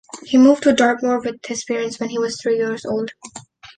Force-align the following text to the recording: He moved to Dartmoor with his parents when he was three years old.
He 0.25 0.39
moved 0.39 0.63
to 0.63 0.73
Dartmoor 0.73 1.21
with 1.21 1.45
his 1.45 1.63
parents 1.63 1.99
when 1.99 2.09
he 2.09 2.17
was 2.17 2.41
three 2.41 2.55
years 2.57 2.87
old. 2.87 3.11